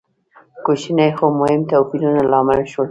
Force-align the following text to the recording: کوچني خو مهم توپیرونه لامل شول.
کوچني 0.65 1.07
خو 1.17 1.25
مهم 1.39 1.61
توپیرونه 1.71 2.21
لامل 2.31 2.61
شول. 2.71 2.79